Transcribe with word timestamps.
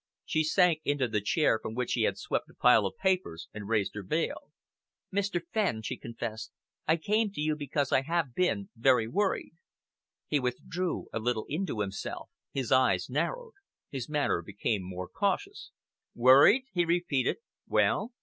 She 0.25 0.43
sank 0.43 0.81
into 0.83 1.07
the 1.07 1.21
chair 1.21 1.59
from 1.61 1.75
which 1.75 1.93
he 1.93 2.01
had 2.05 2.17
swept 2.17 2.49
a 2.49 2.55
pile 2.55 2.87
of 2.87 2.97
papers 2.97 3.47
and 3.53 3.67
raised 3.69 3.93
her 3.93 4.01
veil. 4.01 4.49
"Mr. 5.13 5.39
Fenn," 5.53 5.83
she 5.83 5.95
confessed. 5.95 6.51
"I 6.87 6.97
came 6.97 7.29
to 7.33 7.39
you 7.39 7.55
because 7.55 7.91
I 7.91 8.01
have 8.01 8.33
been 8.33 8.71
very 8.75 9.07
worried." 9.07 9.53
He 10.25 10.39
withdrew 10.39 11.05
a 11.13 11.19
little 11.19 11.45
into 11.49 11.81
himself. 11.81 12.31
His 12.51 12.71
eyes 12.71 13.11
narrowed. 13.11 13.53
His 13.91 14.09
manner 14.09 14.41
became 14.41 14.81
more 14.81 15.07
cautious. 15.07 15.69
"Worried?" 16.15 16.63
he 16.73 16.83
repeated. 16.83 17.37
"Well?" 17.67 18.11